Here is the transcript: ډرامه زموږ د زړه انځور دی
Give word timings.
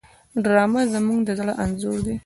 ډرامه 0.43 0.81
زموږ 0.93 1.19
د 1.25 1.29
زړه 1.39 1.53
انځور 1.63 1.97
دی 2.05 2.15